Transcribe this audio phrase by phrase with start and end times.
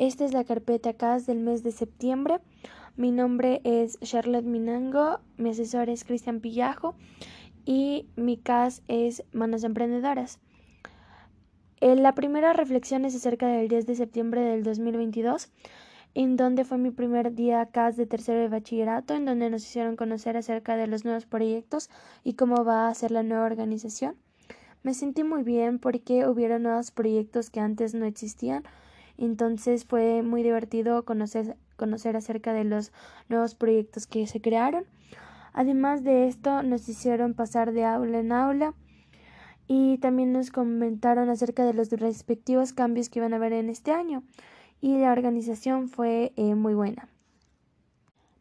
[0.00, 2.38] Esta es la carpeta CAS del mes de septiembre.
[2.96, 6.94] Mi nombre es Charlotte Minango, mi asesor es Cristian Pillajo
[7.66, 10.38] y mi CAS es Manos Emprendedoras.
[11.82, 15.50] Eh, la primera reflexión es acerca del 10 de septiembre del 2022,
[16.14, 19.96] en donde fue mi primer día CAS de tercero de bachillerato, en donde nos hicieron
[19.96, 21.90] conocer acerca de los nuevos proyectos
[22.24, 24.16] y cómo va a ser la nueva organización.
[24.82, 28.64] Me sentí muy bien porque hubieron nuevos proyectos que antes no existían,
[29.24, 32.92] entonces fue muy divertido conocer, conocer acerca de los
[33.28, 34.84] nuevos proyectos que se crearon.
[35.52, 38.74] Además de esto, nos hicieron pasar de aula en aula
[39.66, 43.92] y también nos comentaron acerca de los respectivos cambios que iban a haber en este
[43.92, 44.22] año
[44.80, 47.08] y la organización fue eh, muy buena.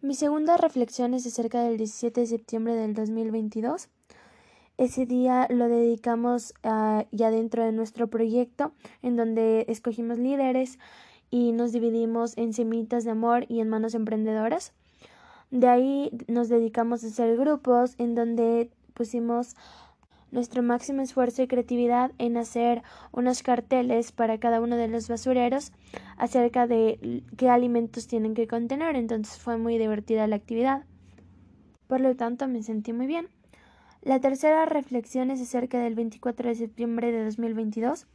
[0.01, 3.89] Mi segunda reflexión es acerca del 17 de septiembre del 2022.
[4.79, 10.79] Ese día lo dedicamos uh, ya dentro de nuestro proyecto, en donde escogimos líderes
[11.29, 14.71] y nos dividimos en semitas de amor y en manos emprendedoras.
[15.51, 19.57] De ahí nos dedicamos a hacer grupos en donde pusimos
[20.31, 25.73] nuestro máximo esfuerzo y creatividad en hacer unos carteles para cada uno de los basureros
[26.15, 28.95] acerca de qué alimentos tienen que contener.
[28.95, 30.85] Entonces fue muy divertida la actividad.
[31.87, 33.27] Por lo tanto, me sentí muy bien.
[34.01, 38.07] La tercera reflexión es acerca del 24 de septiembre de 2022,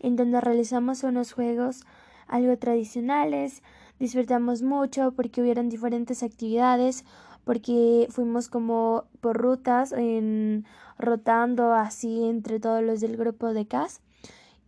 [0.00, 1.84] en donde realizamos unos juegos
[2.26, 3.62] algo tradicionales,
[3.98, 7.04] disfrutamos mucho porque hubieron diferentes actividades,
[7.44, 10.66] porque fuimos como por rutas, en,
[10.98, 14.00] rotando así entre todos los del grupo de CAS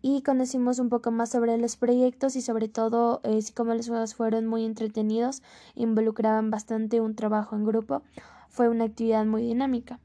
[0.02, 4.46] y conocimos un poco más sobre los proyectos y sobre todo eh, los juegos fueron
[4.46, 5.42] muy entretenidos,
[5.74, 8.02] involucraban bastante un trabajo en grupo,
[8.48, 10.00] fue una actividad muy dinámica.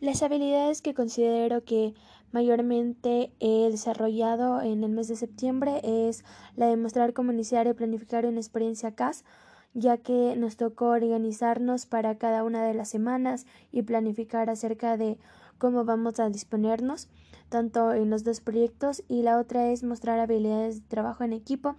[0.00, 1.92] Las habilidades que considero que
[2.32, 6.24] mayormente he desarrollado en el mes de septiembre es
[6.56, 9.26] la de mostrar cómo iniciar y planificar una experiencia CAS,
[9.74, 15.18] ya que nos tocó organizarnos para cada una de las semanas y planificar acerca de
[15.58, 17.10] cómo vamos a disponernos,
[17.50, 21.76] tanto en los dos proyectos, y la otra es mostrar habilidades de trabajo en equipo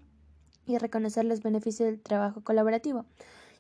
[0.68, 3.06] y reconocer los beneficios del trabajo colaborativo,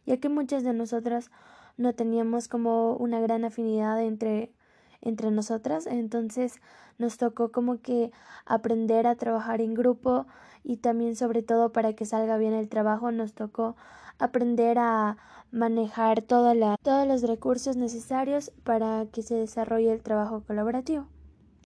[0.06, 1.32] ya que muchas de nosotras
[1.78, 4.52] no teníamos como una gran afinidad entre
[5.02, 6.62] entre nosotras, entonces
[6.98, 8.12] nos tocó como que
[8.46, 10.28] aprender a trabajar en grupo
[10.64, 13.76] y también sobre todo para que salga bien el trabajo nos tocó
[14.20, 15.18] aprender a
[15.52, 21.08] manejar todos los recursos necesarios para que se desarrolle el trabajo colaborativo.